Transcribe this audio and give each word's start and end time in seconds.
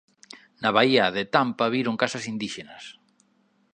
Na 0.61 0.69
baía 0.77 1.05
de 1.15 1.23
Tampa 1.35 1.65
viron 1.75 1.99
casas 2.01 2.23
indíxenas. 2.33 2.83